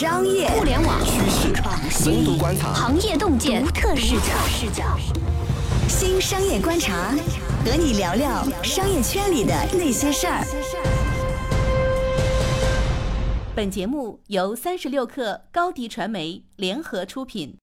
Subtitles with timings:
[0.00, 1.52] 商业、互联网趋势、
[1.90, 4.32] 深度观察、行业洞见、独特视角。
[4.48, 4.82] 视角。
[5.88, 7.14] 新商业观察，
[7.66, 10.42] 和你聊聊商业圈里的那些事儿。
[13.54, 17.54] 本节目由三十六克高迪传媒联合出品。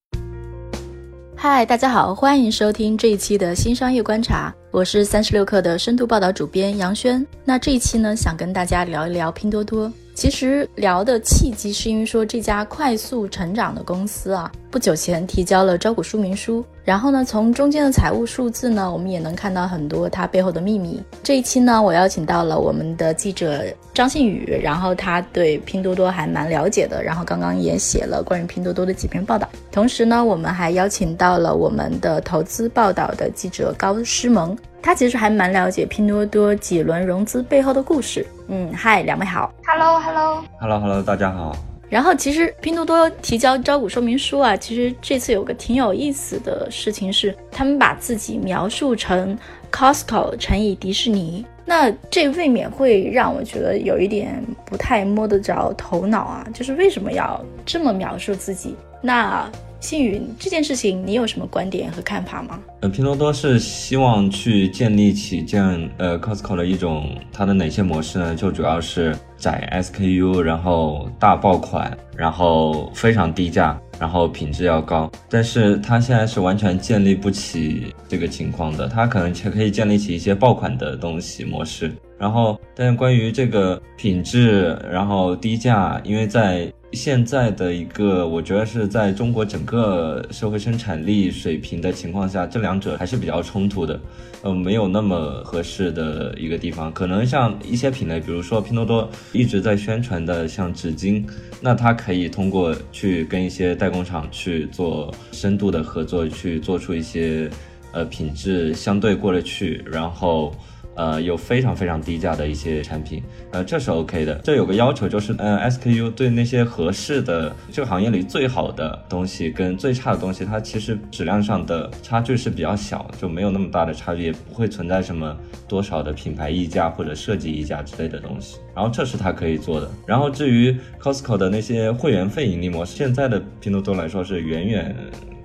[1.34, 7.26] 嗨，大家好，欢迎收听这一期的新商业观察，我是三十六克的深度报道主编杨轩。
[7.44, 9.92] 那这一期呢，想跟大家聊一聊拼多多。
[10.18, 21.04] 其实聊的契机是因为说这家快速成长的公司啊，不久前提交了招股说明书，然后呢，从中间的财务数字呢，我们也能看到很多它背后的秘密。
[21.22, 29.46] 这一期呢，我邀请到了我们的记者张信宇，然后他对拼多多还蛮了解的，然后刚刚也写了关于拼多多的几篇报道。
[29.70, 34.56] 同时呢，我们还邀请到了我们的投资报道的记者高诗萌。
[34.80, 38.26] 他其实还蛮了解拼多多几轮融资背后的故事。
[38.46, 41.54] 嗯，嗨，两位好，Hello，Hello，Hello，Hello，大家好。
[41.88, 49.36] 然后其实拼多多提交招股说明书啊，其实这次有个挺有意思的事情是，他们把自己描述成
[49.72, 58.74] Costco 乘以迪士尼，那这未免会让我觉得有一点不太摸得着头脑啊，就是为什么要这么描述自己？
[59.00, 59.50] 那。
[59.80, 62.58] 星宇，这件事情你有什么观点和看法吗？
[62.80, 68.34] 呃，拼多多是希望去建立起这样呃 Costco 的一种它的哪些模式呢？
[68.34, 75.08] 就主要是窄 SKU，然后大爆款，然后非常低价，然后品质要高。
[75.30, 81.92] 但是它现在是完全建立不起这个情况的，它可能且可以建立起一些爆款的东西模式。
[82.18, 94.00] 然后，但关于这个品质，然后低价，因为在现在的一个，我觉得是在中国整个社会生产力水平的情况下，这两者还是比较冲突的，
[94.42, 96.92] 呃，没有那么合适的一个地方。
[96.92, 101.24] 可能像一些品类，比如说拼多多一直在宣传的像纸巾，
[101.60, 107.48] 那它可以通过去跟一些代工厂去做深度的合作，去做出一些
[107.92, 110.52] 呃品质相对过得去，然后。
[110.98, 113.22] 呃，有非常非常低价的一些产品，
[113.52, 114.34] 呃，这是 OK 的。
[114.42, 125.36] 这有个要求就是，呃，SKU 对那些合适的这个行业里最好的东西跟最差的东西，它其实质量上的差距是比较小，就没有那么大的差距，也不会存在什么
[125.68, 128.58] 多少的品牌溢价或者设计溢价之类的东西。
[128.74, 129.88] 然后这是它可以做的。
[130.04, 134.96] 然后至于 Costco 的那些会员费盈利模式，现在的拼多多来说是远远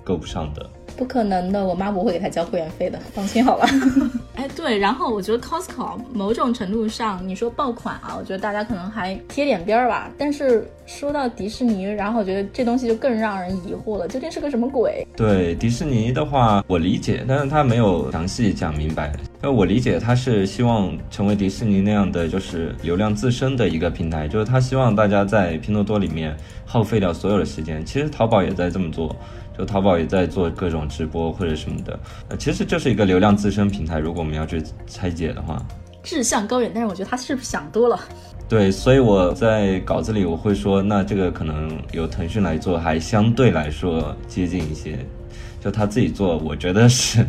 [0.02, 0.68] 够不上的。
[0.96, 3.68] 不可能的，我妈不会给他交会员费的，放心好吧。
[4.34, 10.10] 哎，对，然后我觉得 Costco 某种程度上，你说爆款啊，我觉得大家可能还贴点边儿吧。
[10.18, 15.06] 但是说到迪士尼，然后我觉得这东西就更让人疑惑了，究竟是个什么鬼？
[15.16, 19.12] 对迪士尼的话，我理解，但是他没有详细讲明白。
[19.40, 27.84] 那我理解他是希望成为迪士尼那样的，就是流量自身的一个平台，就是他希望大家在拼多多里面耗费掉所有的时间。
[27.84, 29.14] 其实淘宝也在这么做。
[29.56, 31.98] 就淘宝也在做各种直播或者什么的，
[32.28, 33.98] 呃，其实就是一个流量自身平台。
[33.98, 35.62] 如果我们要去拆解的话，
[36.02, 37.98] 志向高远，但是我觉得他是不是想多了？
[38.48, 44.98] 对，所以我在稿子里我会说，那这个可能由腾讯来做，还相对来说接近一些。
[45.60, 47.24] 就他自己做，我觉得是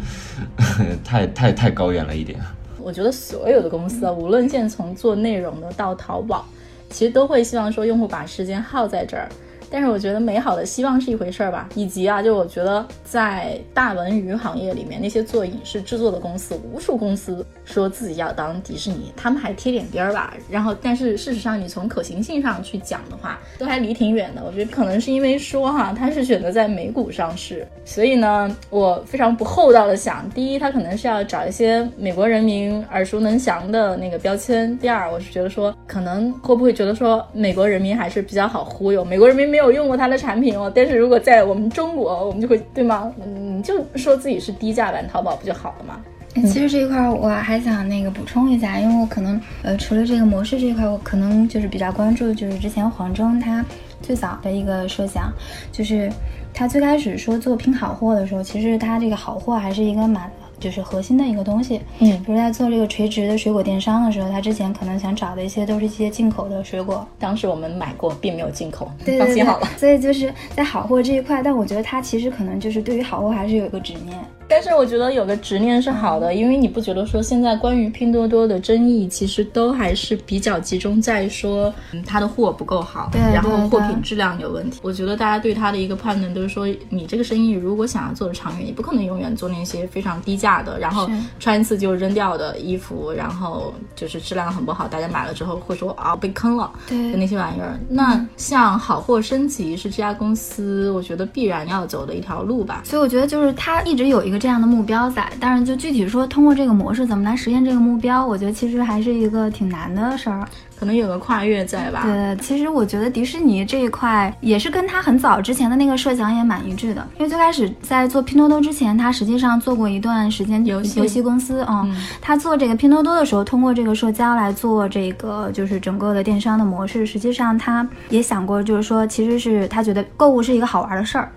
[1.05, 2.37] 太太太高远了一点。
[2.77, 6.45] 我觉得所有的公司啊，无论现在从做内容的到淘宝，
[6.89, 9.29] 其实都会希望说用户把时间耗在这儿。
[9.75, 20.33] 但是我觉得美好的希望是一回事儿吧，以及啊，就我觉得在大文娱行业里面，那些做影视制作的公司，无数公司说自己要当迪士尼，他们还贴点边儿吧。
[20.49, 24.43] 然后，但是事实上，你从可行性上去讲的话，都还离挺远的。
[24.45, 39.45] 我觉得可能是因为说哈，他是选择在美股上市，所以呢，我非常不厚道的想，第一，他可能是要找一些美国人民耳熟能详的那个标签；第二，我是觉得说，可能会不会觉得说，美国人民还是比较好忽悠，美国人民。
[39.55, 43.11] 没有用过它的产品哦，但是如果在我们中国，我们就会对吗？
[43.25, 46.01] 嗯，就说自己是低价版淘宝不就好了吗？
[46.35, 53.63] 其实这一块我还想那个补充一下，因为我可能呃，除了这个模式这一块，我可能就是比较关注，就是之前黄峥他
[54.01, 55.31] 最早的一个设想，
[55.71, 56.11] 就是
[56.53, 60.29] 他最开始说做拼好货的时候，其实他这个好货还是一个蛮。
[60.59, 69.67] 就是核心的一个东西，嗯，比如在做这个垂直的水果电商的时候，他之前可能想找的一些都是一些进口的水果，当时我们买过，并没有进口，放心好了。
[69.77, 74.17] 所以就是在好货这一块，但我觉得他其实可能就是对于好货还是有一个执念。
[74.47, 84.79] 但是我觉得有个执念是好的，因为你不觉得说现在关于拼多多的争议，其实都还是比较集中在说，嗯，它的货不够好，对，然后货品质量有问题。
[84.83, 91.09] 我觉得大家对它的一个判断都是说，你这个生意如果想要做的长远，你不可能永远做那些非常低价的，然后
[91.39, 97.79] 穿一次就扔掉的衣服，然后就是质量很不好，大家买了之后会说啊被坑了，对，那些玩意儿。
[97.89, 102.83] 那像好货升级是这家公司，我觉得必然要走的一条路吧。
[102.85, 104.34] 所以我觉得就是它一直有一个。
[104.37, 110.47] 这样的目标在，但是就具体说，通过这个模式怎么来实现这个目标，我觉得其实还是一个挺难的事儿，
[110.79, 112.03] 可能有个跨越在吧。
[112.03, 121.87] 对，其实我觉得迪士尼这一块也是跟他很早之前的那个设想也蛮一致的，因为最开始在做拼多多之前，他实际上做过一段时间游戏游戏公司啊，
[122.21, 131.31] 他做这个拼多多的时候，通过这个社交来做这个就是整个的电商的模式，实际上他也想过，就是说其实是他觉得购物是一个好玩的事儿。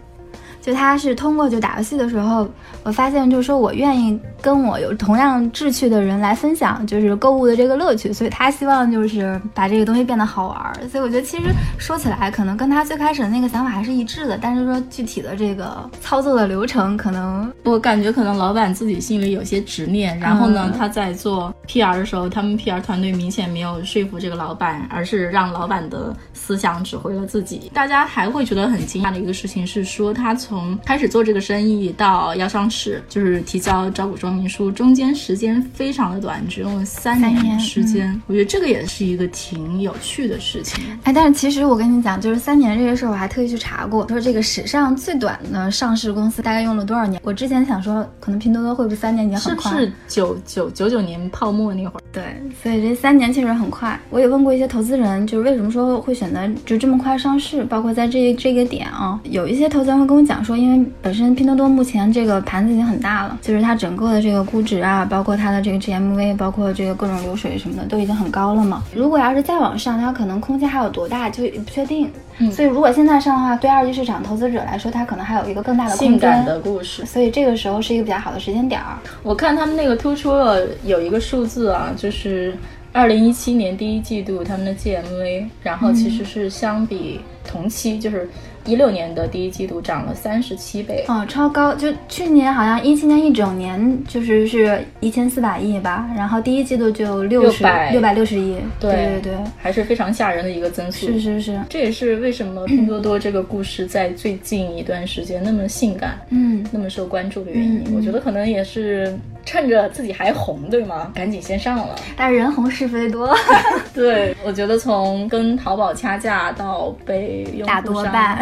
[0.68, 2.46] 就他是通过就打游戏的时候，
[2.82, 10.90] 我发现就是说我愿意跟我有同样志趣的人来分享，就是购物的这个乐趣，所以他希望就是把这个东西变得好玩。
[10.90, 11.44] 所以我觉得其实
[11.78, 27.70] 说起来，可能跟他最开始的那个想法还是一致的，但是说具体的这个操作的流程，可能我感觉可能老板自己心里有些执念，然后呢，他在做 PR 的时候，他们 PR 团队明显没有说服这个老板，而是让老板的思想指挥了自己。
[27.72, 38.18] 大家还会觉得很惊讶的一个事情是说他从从开始做这个生意到要上市，就是提交招股说明书，中间时间非常的短，只用了三年时间。
[38.26, 40.82] 我觉得这个也是一个挺有趣的事情。
[41.04, 47.20] 哎，但是其实我跟你讲，就是三年这个事儿，我还特意去查过，说这个史上最短的上市公司大概用了多少年？
[47.22, 49.70] 我之前想说，可能拼多多会不会三年已经很快？
[49.72, 52.02] 是九九九九年泡沫那会儿。
[52.10, 52.22] 对，
[52.62, 53.98] 所以这三年其实很快。
[54.10, 57.64] 我也问过一些投资人，就是为什么说会选择就这么快上市？
[57.64, 60.44] 包括在这这个点啊，有一些投资人会跟我讲。
[60.44, 68.82] 说，因为本身拼多多目前这个盘子已经很大了，就是它整个的这个估值啊，包括它的这个 GMV，包括这个各种流水什么的，都已经很高了嘛。
[68.94, 72.10] 如果要是再往上，它可能空间还有多大，就也不确定。
[72.38, 77.04] 嗯，所以如果现在上的话，对二级市场投资者来说，它可能还有一个更大的性感的故事。
[77.04, 78.96] 所以这个时候是一个比较好的时间点儿。
[79.22, 82.56] 我看他们那个突出了有一个数字啊，就是
[82.92, 88.28] 二零一七年第一季度他们的 GMV，然后其实是相比同期就是。
[88.68, 91.74] 一六年的第一季度涨了三十七倍，哦，超高！
[91.74, 101.06] 就去年好像一七年一整年就是是一千四百亿吧，然后第一季度就六十六百六十亿，对对对，还是非常吓人的一个增速。
[101.06, 107.84] 是是是，这也是为什么拼多多这个故事在最近一段时间那么性感，嗯，那么受关注的原因。
[107.96, 109.18] 我觉得可能也是
[109.48, 111.10] 趁着自己还红，对吗？
[111.14, 111.96] 赶紧先上了。
[112.14, 113.34] 但是人红是非多，
[113.94, 118.38] 对，我觉得从跟淘宝掐架到被用户多半。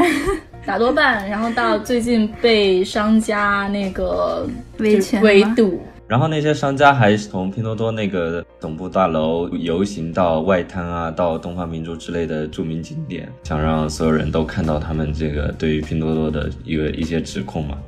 [0.67, 4.49] 打 多半，然后到最近被商家那个
[4.79, 17.79] 维权围堵，然后那些商家还从拼多多那个总部大楼游行到外滩啊，到东方明珠之类的著名景点，想让所有人都看到他们这个对于拼多多的一个一些指控嘛。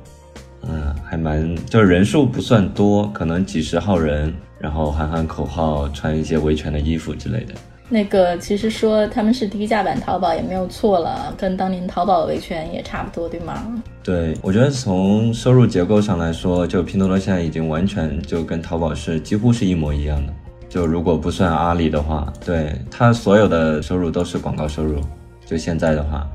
[0.69, 7.55] 嗯，还蛮就是人数不算多，可能几十号人，然后喊喊口号，穿一些维权的衣服之类的。
[7.91, 13.81] 那个其实说他们是低价版淘宝也没有错了，跟当年淘宝维权也差不多，对吗？
[14.03, 20.33] 对，我觉得从收入结构上来说，就拼多多现在已经完全就跟淘宝是几乎是一模一样的。
[20.69, 25.01] 就如果不算阿里的话，对它所有的收入都是广告收入。
[25.43, 26.29] 就现在的话，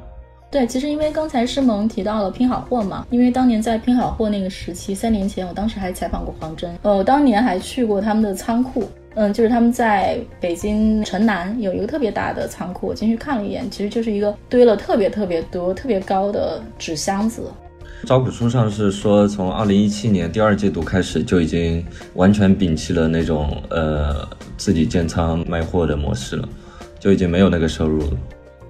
[0.54, 8.88] 对，其实因为刚才诗萌提到了拼好货嘛，因为当年在拼好货那个时期，三年前我当时还采访过黄峥，呃，当年还去过他们的仓库。
[9.16, 17.50] 嗯，就是他们在北京城南有一个特别大的仓库，我进去看了一眼，其实就是一个堆了特别特别多、特别高的纸箱子。
[18.06, 21.84] 招股书上是说，从二零一七年第二季度开始就已经
[22.14, 24.24] 完全摒弃了那种呃
[24.56, 26.48] 自己建仓卖货的模式了，
[27.00, 28.16] 就已经没有那个收入了。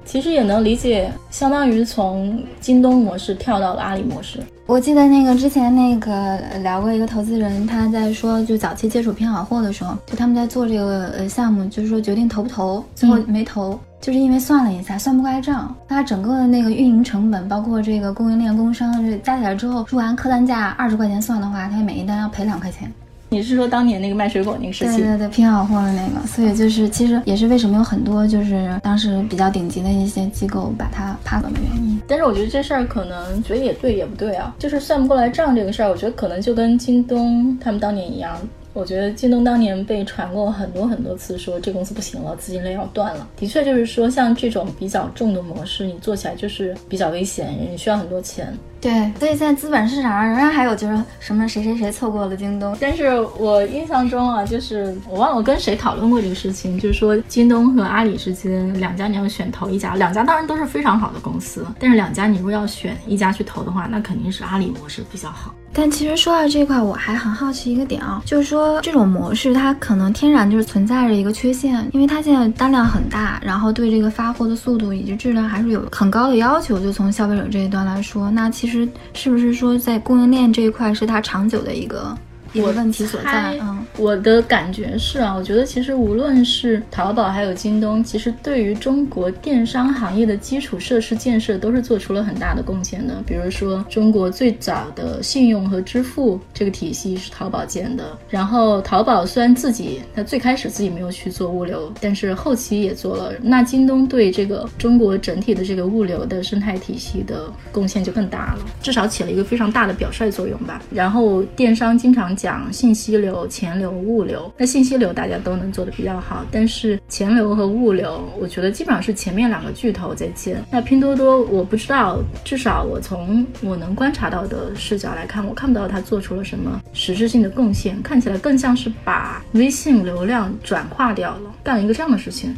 [0.05, 4.39] 其实也能理解，相当于从京东模式跳到了阿里模式。
[4.67, 22.91] 我记得那个之前那个聊过一个投资人，他在说，就早期接触拼好货的时候，就他们在做这个呃项目，就是说决定投不投，最后没投，就是因为算了一下算不过来账，他整个的那个运营成本，包括这个供应链工商这加起来之后，入完客单价二十块钱算的话，他每一单要赔两块钱。
[23.35, 24.99] 你是说当年那个卖水果那个时期？
[24.99, 32.01] 对对对，拼好货的那个，所以就是其实也是为什么有很多就是当时比较顶级的一些机构把它 pass 了的原因。
[32.07, 38.39] 但是我觉得这事儿可能觉得也对也不对啊，就是算不过来账这个事儿，我觉得可能就跟京东他们当年一样。
[38.73, 43.29] 我觉得京东当年被传过很多很多次，说这公司不行了，资金链要断了。
[43.37, 48.53] 的确，就是说像这种比较重的模式，你做起来就是比较危险，你需要很多钱。
[48.85, 52.77] 对，所以现在资本市场上仍然还有就是什么谁谁谁错过了京东。
[52.79, 65.55] 但是我印象中啊，就是我忘了跟谁讨论过这个事情，就是说京东和阿里之间两家你要选投一家，两家当然都是非常好的公司，但是两家你如果要选一家去投的话，那肯定是阿里模式比较好。
[65.77, 76.79] 但其实说到这块，我还很好奇一个点啊，就是说这种模式它可能天然就是存在着一个缺陷，因为它现在单量很大，然后对这个发货的速度以及质量还是有很高的要求。
[76.79, 82.17] 就从消费者这一端来说，那其实是不是说在供应链这一块是它长久的一个？
[82.55, 83.59] 一个问题所在。
[83.61, 93.23] 嗯，我的感觉是啊，我觉得其实无论是淘宝还有京东，其实对于中国电商行业的基础设施建设都是做出了很大的贡献的。
[93.27, 98.17] 比如说，中国最早的信用和支付这个体系是淘宝建的。
[98.31, 103.33] 然后，淘宝虽然自己它最开始自己没有去做物流，但是后期也做了。
[103.43, 110.81] 那京东对这个中国整体的这个物流的生态体系的贡献就更大了，至少起了一个非常大的表率作用吧。
[110.93, 112.33] 然后，电商经常。
[112.45, 120.63] 讲信息流、钱流、物流，那信息流大家都能做的比较好，但是钱流和物流，我觉得基本上是前面两个巨头在建。
[120.71, 132.55] 那拼多多，我不知道，至少我从我能观察到的视角来看，我看不到它做出了什么实质性的贡献，看起来更像是把微信流量转化掉了，干了一个这样的事情。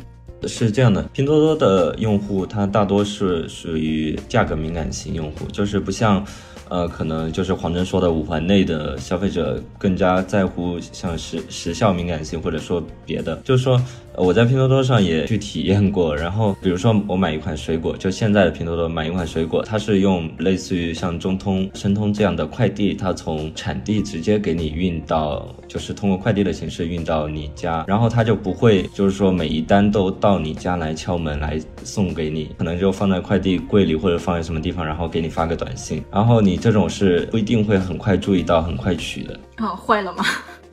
[0.48, 6.26] 是这样的，拼多多的用户，他大多是属于价格敏感型用户，就是不像。
[6.68, 13.80] 呃，可能就是黄峥说的五环内的消费者更加在乎像时时效敏感性，或者说别的，就是说。
[14.18, 39.38] 我在拼多多上也去体验过，然后比如说我买一款水果，就现在的拼多多买一款水果，它是用类似于像中通、申通这样的快递，它从产地直接给你运到，就是通过快递的形式运到你家，然后它就不会就是说每一单都到你家来敲门来送给你，可能就放在快递柜里或者放在什么地方，然后给你发个短信，然后你这种是不一定会很快注意到、很快取的。
[39.58, 40.24] 哦，坏了吗？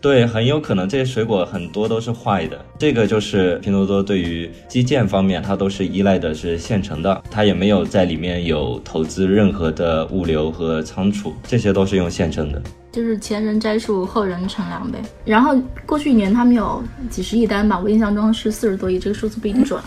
[0.03, 2.59] 对，很有可能这些水果很多都是坏的。
[2.77, 12.61] 这个就是拼多多对于基建方面，它都是依赖的是现成的，它也没有在里面有投资任何的物流和仓储，这些都是用现成的。
[12.93, 15.01] 就是前人栽树，后人乘凉呗。
[15.25, 19.81] 然后过去一年他们有几十亿单吧，我印象中是四十多亿，这个数字不一定准。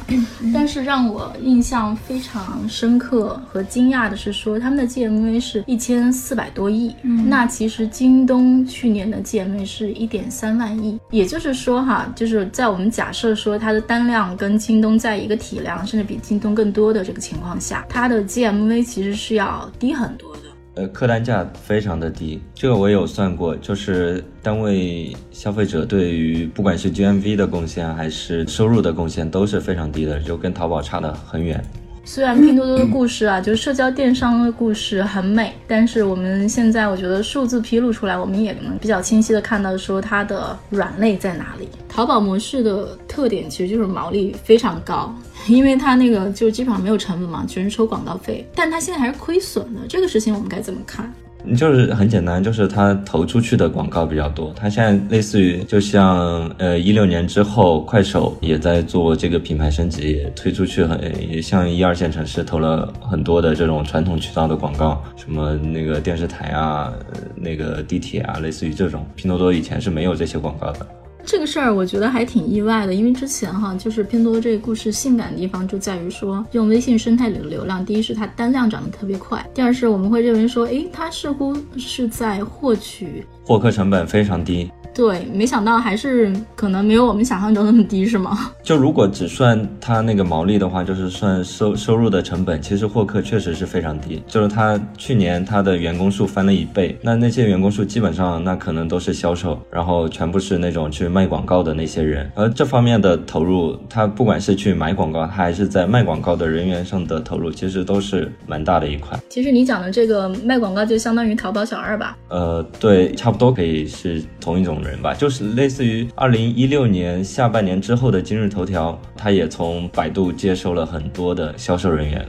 [0.52, 6.92] 但是让我印象非常深刻和惊讶的是，说他们的 GMV 是一千四百多亿。
[7.02, 20.40] 那其实京东去年的 GMV 是一点三万亿，也就是说哈，就是在我们假设说它的单量跟京东在一个体量，甚至比京东更多的这个情况下，它的 GMV 其实是要低很多的。
[20.76, 31.64] 呃，客单价非常的低，这个我有算过，就是单位消费者对于不管是 GMV 的贡献还是收入的贡献都是非常低的，就跟淘宝差得很远。
[32.08, 41.68] 虽然拼多多的故事啊， 就是社交电商的故事很美，但是我们现在我觉得数字披露出来，我们也能比较清晰的看到说它的软肋在哪里。
[41.88, 45.12] 淘宝模式的特点其实就是毛利非常高，
[45.48, 51.12] 因为它那个就基本上没有成本嘛，全是抽广告费，但它现在还是亏损的，这个事情我们该怎么看？
[51.54, 54.52] 就是很简单，就是他投出去的广告比较多。
[54.56, 61.00] 他现在类似于，就像呃一六年之后，快手也在做这个品牌升级，推出去很
[61.30, 66.92] 也像一二线城市投了很多的这种传统渠道的广告，什么那个电视台啊，
[67.34, 69.06] 那个地铁啊，类似于这种。
[69.14, 70.86] 拼多多以前是没有这些广告的。
[71.26, 84.70] 这个事儿我觉得还挺意外的，因为之前哈，就是拼多多这个故事性感的地方就在于说，用微信生态里的流量，第一是它单量涨得特别快，第二是我们会认为说，诶，它似乎是在获取获客成本非常低。
[84.96, 88.50] 对，没想到还是可能没有我们想象中那么低，是吗？
[88.64, 94.22] 就如果只算它那个毛利的话，就是算收收入的成本，其实获客确实是非常低。
[94.26, 102.30] 就是他去年他的员工数翻了一倍，那那些员工数基本上那可能都是销售，然后全部是那种去卖广告的那些人。
[102.34, 109.18] 而这方面的投入，他不管是去买广告，它还是在卖广告的人员上的投入，其实都是蛮大的一块。
[109.28, 112.16] 其实你讲的这个卖广告，就相当于淘宝小二吧？
[112.30, 114.85] 呃，对，差不多可以是同一种。
[114.86, 122.24] 人吧，就是类似于二零一六年下半年之后的今日头条，它也从百度接收了很多的销售人员，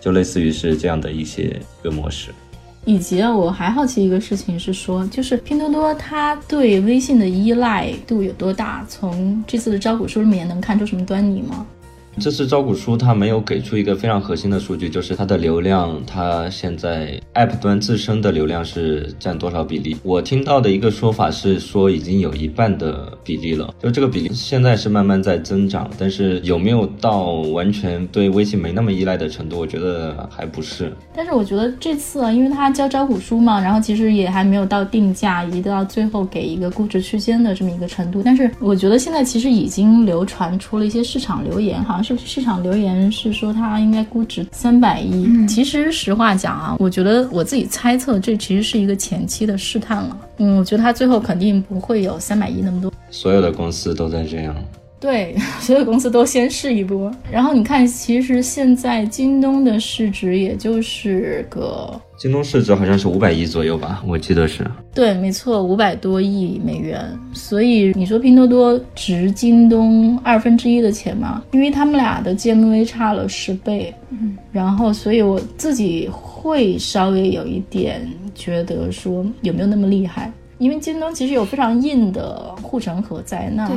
[0.00, 2.30] 就类似于是这样的一些一个模式。
[2.84, 8.84] 以及啊，我还好奇一个事情是说，就是拼多多它对微信的依赖度有多大？
[8.86, 11.66] 从这次的招股书里面能看出什么端倪吗？
[12.18, 19.96] 这次招股书它没有给出一个非常核心的数据，就是它的流量，它现在 App 端自身的流量是占多少比例？
[20.02, 29.58] 我听到的一个说法是说已经有一半的比例了，就这个比例现在是慢慢在增长，但是有没有到完全对微信没那么依赖的程度？
[29.58, 30.92] 我觉得还不是。
[31.14, 38.22] 但是我觉得这次啊，因为它交招股书嘛，然后其实也还没有到定价，一直到最后给一个估值区间的这么一个程度。
[38.24, 45.46] 但是我觉得现在其实已经流传出了一些市场流言，好像是市场留言是说它应该估值三百亿。
[45.46, 50.16] 其实实话讲啊，我觉得我自己猜测，这其实是一个前期的试探了。
[50.36, 52.92] 嗯，我觉得它最后肯定不会有三百亿那么多。
[53.10, 54.54] 所有的公司都在这样。
[55.04, 57.12] 对， 所有公司都先试一波。
[57.30, 64.64] 然后你看，其实现在京东的市值也就是个，京东市值好像是五百亿左右吧，我记得是。
[64.94, 67.04] 对，没错，五百多亿美元。
[67.34, 71.42] 所以你说拼多多值京东二分之一的钱吗？
[71.50, 73.94] 因为他们俩的 GMV 差了十倍。
[74.08, 74.38] 嗯。
[74.50, 80.32] 然后，所以我自己会稍微有一点觉得说，有没有那么厉害？
[80.56, 83.68] 因为京东其实有非常硬的护城河在那。
[83.68, 83.76] 对。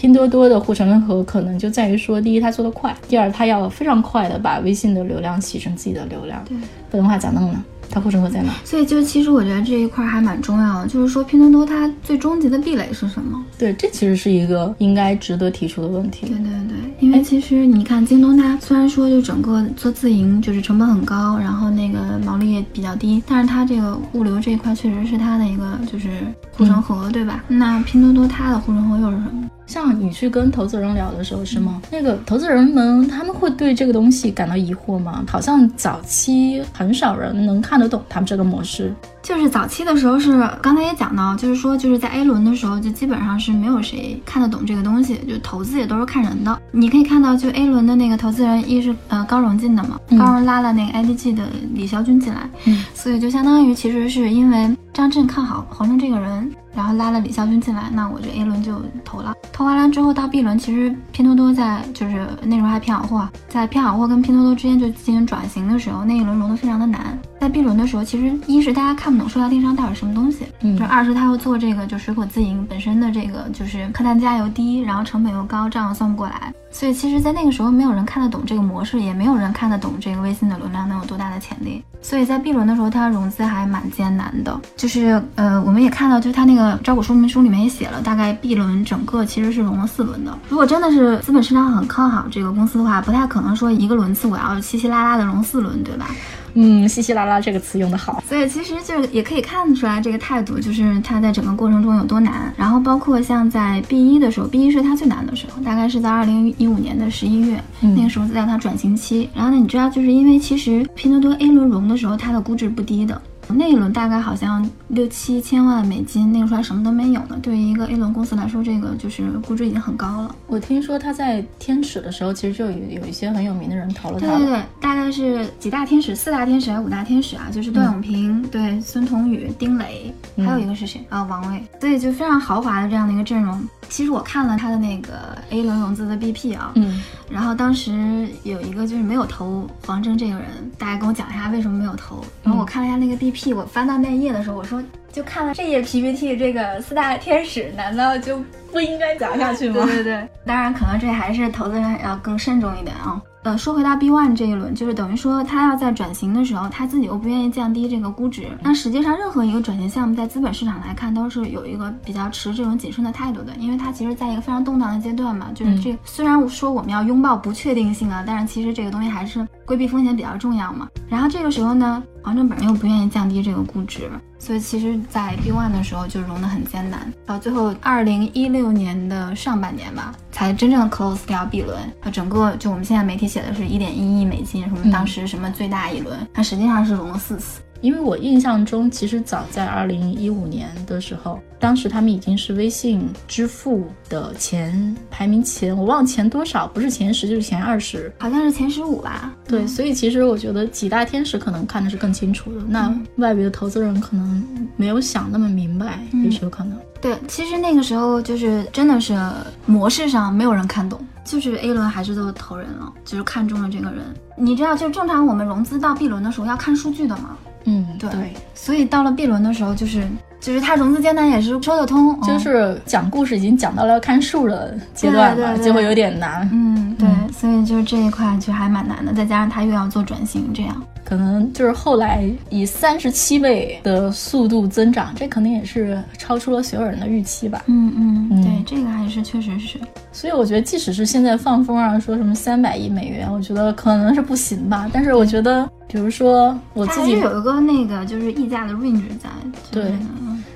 [0.00, 6.42] 拼多多的护城河可能就在于说，第一，它做得快；第二，它要非常快的把微信的流量洗成自己的流量。
[6.48, 6.56] 对，
[6.90, 7.62] 不然的话咋弄呢？
[7.90, 8.50] 它护城河在哪？
[8.64, 13.44] 所以就其实我觉得这一块还蛮重要的，就是说拼多多它最终极的壁垒是什么？
[13.58, 16.26] 对，这其实是一个应该值得提出的问题。
[16.28, 26.08] 对对对，因为其实你看京东它虽然说就整个做自营就是成本很高，然后那个毛利也比较低，但是它这个物流这一块确实是它的一个就是
[26.56, 27.44] 护城河，对吧？
[27.48, 29.50] 那拼多多它的护城河又是什么？
[29.70, 31.80] 像你去跟投资人聊的时候是吗？
[31.92, 35.24] 那个投资人们他们会对这个东西感到疑惑吗？
[35.28, 38.92] 好像早期很少人能看得懂他们这个模式。
[39.22, 46.58] 就是早期的时候是刚才也讲到，就是说就是在 A 轮的时候就基本上是没有谁看得懂这个东西，就投资也都是看人的。
[46.72, 59.32] 你可以看到，就 A 轮的那个投资人一是呃高融进的嘛，高融拉了那个 IDG 的李霄军进来，嗯，所以就相当于其实是因为张震看好黄峥这个人，然后拉了李孝军进来，那我这 A 轮就投了。
[59.52, 67.18] 投完了之后到 B 轮，其实拼多多在就是那时候还偏好货，在偏好货跟拼多多之间就进行转型的时候，那一轮融的非常的难。
[67.40, 76.52] 在 B 轮的时候，其实一是大家看不懂塑料电商到底什么东西，嗯，就二是他要做这个就水果自营本身的这个就是客单价又低，然后成本又高，账又算不过来。
[76.70, 81.82] 所以其实，在那个时候，没有人看得懂这个模式，也没有人看得懂这个微信的流量能有多大的潜力。
[82.02, 84.60] 所以在 B 轮的时候，它融资还蛮艰难的。
[84.76, 90.38] 就是呃，我们也看到，就它那个招股说明书里面也写了，大概 B 轮整个其实是融了四轮的。
[90.48, 96.06] 如果真的是资本市场很看好这个公司的话，不太可能说一个轮次我要稀稀拉拉的融四轮，对吧？
[96.54, 102.52] 嗯，稀稀拉拉这个词用的好，所以其实就也可以看出来这个态度，就是他在整个过程中有多难。
[102.56, 109.28] 然后包括像在 B 一的时候，B 一是他最难的时候，大概是在二零一五年的十一月，那个时候在他转型期。
[109.34, 113.20] 然后呢，你知道，就是因为其实拼多多 A 轮融的时候，它的估值不低的。
[113.50, 117.38] 那一轮大概好像六七千万美金，那个时候还什么都没有呢。
[117.42, 120.34] 对于一个 A 轮公司来说，这个就是估值已经很高了。
[120.46, 124.26] 我听说他在天使的时候，其实就有有一些很有名的人投了他。
[124.26, 127.48] 对对对，大概是几大天使，四大天使还是五大天使啊？
[127.52, 131.22] 就是段永平、对孙彤宇、丁磊，还有一个是谁啊？
[131.24, 131.62] 王卫。
[131.80, 133.60] 所以就非常豪华的这样的一个阵容。
[133.90, 140.46] 其实我看了他的那个 A 轮融资的 BP 啊，嗯，然后当时有一个就是没有投黄峥这个人，
[140.78, 142.24] 大家跟我讲一下为什么没有投。
[142.44, 149.84] 然后我看了一下那个 BP，我翻到那页的时候，我说就看了这页 PPT，这个四大天使难道就不应该讲下去吗？
[149.84, 153.20] 对对对，当然可能这还是投资人要更慎重一点啊。
[153.42, 158.46] 呃，说回到 B One 这一轮，就是等于说他要在转型的时候，他自己又不愿意降低这个估值。
[158.62, 165.48] 那实际上，任何一个转型项目在资本市场来看，都是有一个比较持这种谨慎的态度的，因为它其实在一个非常动荡的阶段嘛。
[165.54, 170.86] 就是这虽然说我们要拥抱不确定性啊，但是其实这个东西还是规避风险比较重要嘛。
[171.08, 177.12] 然后这个时候呢，王正本人又不愿意降低这个估值，所以其实，在 B One 的时候就融得很艰难。
[177.26, 181.78] 到最后，二零一六年的上半年吧，才真正 close 掉 B 轮。
[182.00, 187.60] 它整个就我们现在媒体写的是一点一亿美金，什么当时什么最大一轮，它实际上是融了四次。
[187.80, 199.34] 因为我印象中，其实早在二零一五年的时候，当时他们已经是微信支付的前排名前，我忘前多少，不是前十就是前二十，好像是前十五吧。
[199.46, 204.44] 对，所以其实我觉得几大天使可能看的是更清楚的，那外围的投资人可能
[204.76, 206.78] 没有想那么明白，也是有可能。
[207.00, 209.18] 对，其实那个时候就是真的是
[209.64, 214.04] 模式上没有人看懂，就是 A 轮还是都投人了，就是看中了这个人。
[214.36, 217.38] 你知道，就正常我们融资到 B 轮的时候要看数据的嘛。
[217.64, 218.10] 嗯，对，
[218.54, 220.06] 所以到了 B 轮的时候，就是
[220.40, 226.48] 就是它融资艰难也是说得通，就是讲故事已经讲到了要看数的阶段了，就会有点难。
[226.52, 237.64] 嗯，对，所以就是这一块就还蛮难的，再加上他又要做转型，这样可能就是后来以三十七倍的速度增长，这肯定也是超出了所有人的预期吧。
[237.66, 237.92] 嗯
[238.30, 239.76] 嗯，对，这个还是确实是。
[240.12, 244.88] 所以我觉得，即使是现在放风啊，说什么三百亿美元，我觉得可能是不行吧。
[244.92, 249.28] 但是我觉得，比如说我自己有一个那个就是溢价的 range 在。
[249.72, 249.92] 对。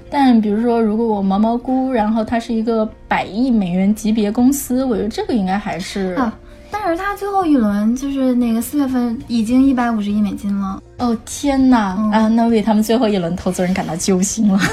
[0.08, 6.14] 但比如说，如果我毛毛菇，然后它是一个百亿美元级别公司，我觉得这个应该还是。
[6.14, 6.32] 啊，
[6.86, 10.82] 但是他最后一轮就是那个四月份已经一百五十亿美金了。
[10.98, 11.96] 哦天哪！
[12.12, 14.58] 啊，那为他们最后一轮投资人感到揪心了。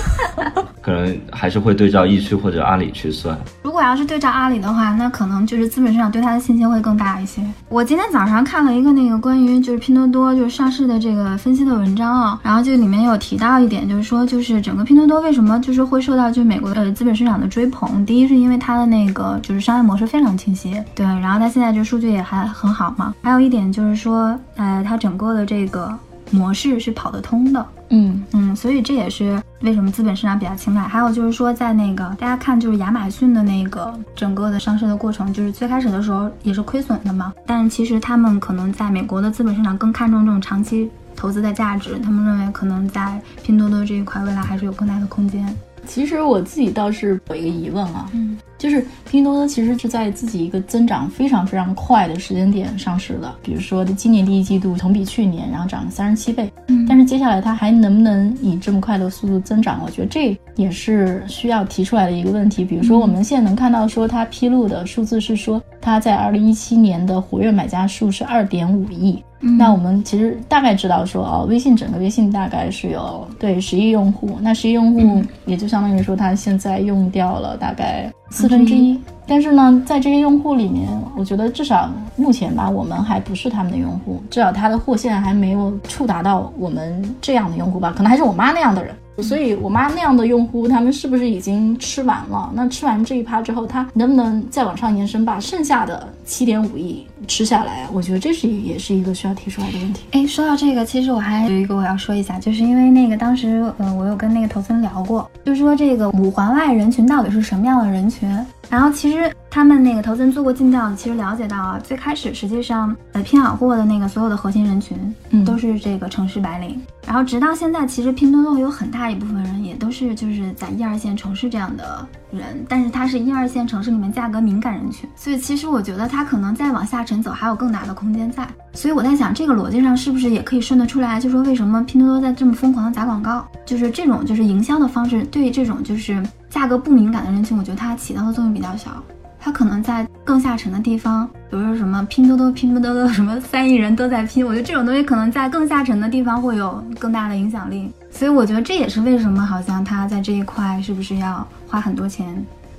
[0.82, 3.38] 可能还是会对照易趣或者阿里去算。
[3.62, 7.40] 如果要是对照阿里的话，那可能就是资本市场对它的信心会更大一些。
[7.70, 18.04] 我今天早上看了一个那个关于就是拼多多就是上市的这个分析的文章啊，然后就里面有提到一点，就是说就是整个拼多多为什么就是会受到就美国的资本市场的追捧。
[18.04, 23.14] 第一是因为它的那个就是商业模式非常清晰，对，然后它现在就数据也还很好嘛。
[23.22, 25.96] 还有一点就是说，呃，它整个的这个。
[26.32, 30.82] 模式是跑得通的，嗯嗯，所以这也是为什么资本市场比较青睐。
[30.82, 37.34] 还有就是说，在那个大家看，就是亚马逊的那个整个的上市的过程，就是最开始的时候也是亏损的嘛。
[37.46, 45.46] 但其实他们可能在美国的资本市场更看重这种长期投资的价值，他们认为可能在拼多多这一块未来还是有更大的空间。
[45.86, 59.82] 其实我自己倒是有一个疑问啊，嗯，就是拼多多其实是在自己一个增长非常非常快的时间点上市的，比如说今年第一季度同比去年，然后涨了三十七倍，嗯，但是接下来它还能不能以这么快的速度增长？
[59.84, 62.64] 我觉得这也是需要提出来的一个问题。
[62.64, 69.24] 比如说我们现在能看到说它披露的数字是说它在二零一七年的活跃买家数是二点五亿。
[69.58, 79.00] 那我们其实大概知道说，哦，微信整个微信大概是有对十亿用户，那十亿用户也就相当于说，它现在用掉了大概四分之一。
[79.28, 88.96] 但是呢，在这些用户里面，我觉得至少目前吧，我们还不是他们的用户，至少他的货现在还没有触达到我们这样的用户吧，可能还是我妈那样的人。
[89.22, 92.52] 所以，我妈那样的用户，他们是不是已经吃完了？
[92.56, 97.88] 那吃完这一趴之后，他能不能再往上延伸，把剩下的七点五亿吃下来？
[97.92, 100.04] 我觉得这是也是一个需要提出来的问题。
[100.12, 108.30] 哎，说到这个，其实我还有一个我要说一下，就是因为那个当时，呃，我有跟那个投资人聊过，就说这个五环外人群到底是什么样的人群？
[108.70, 114.98] 然后其实他们那个投资人做过尽调，其实了解到啊，最开始实际上呃拼好货的那个所有的核心人群，
[115.32, 116.82] 嗯，都是这个城市白领。
[117.06, 128.48] 然后直到现在，其实拼多多有很大一部分人也都是就是在一二线城市这样的人，但是它是一二线城市里面价格敏感人群，所以其实我觉得它可能再往下沉走还有更大的空间在。
[128.74, 131.20] 所以我在想，这个逻辑上是不是也可以顺得出来？
[131.20, 136.24] 就说为什么拼多多在这么疯狂的砸广告，就是这种就是营销的方式，对于这种就是。
[136.52, 139.02] 价格不敏感的人群，我觉得它起到的作用比较小。
[139.40, 147.90] 它可能在更下沉的地方，比如说什么拼多多、拼多多什么三亿人都在拼，我觉得这种东西可能在更下沉的地方会有更大的影响力。
[148.12, 152.28] 所以我觉得这也是为什么好像它在这一块是不是要花很多钱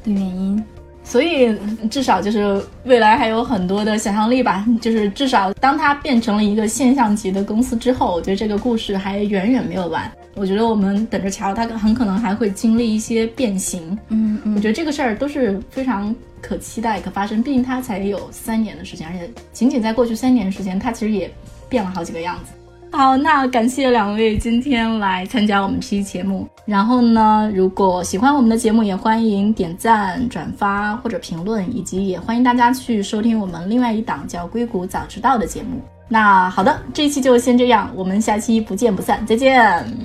[0.05, 0.63] 的原因。
[1.05, 1.57] 所以
[1.91, 4.65] 至少就是未来还有很多的想象力吧。
[4.81, 10.11] 就是至少当它变成了一个现象级的公司之后，我觉得这个故事还远远没有完。
[10.35, 13.99] 我觉得我们等着瞧，它很可能还会经历一些变形。
[14.09, 17.43] 嗯嗯，我觉得这个事儿都是非常可期待、可发生。
[17.43, 21.31] 毕竟它才有三年的时间，而且仅仅在过去三年时间，它其实也
[21.69, 22.53] 变了好几个样子。
[22.93, 26.47] 好，那感谢两位今天来参加我们这期节目。
[26.67, 35.81] 然后呢，如果喜欢我们的节目，也欢迎点赞、转发或者评论，以及也欢迎大家去收听我们另外一档叫《硅谷早知道》的节目。
[36.07, 39.59] 那好的，这一期就先这样，我们下期不见不散，再见，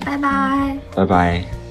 [0.05, 1.66] 拜拜，拜拜。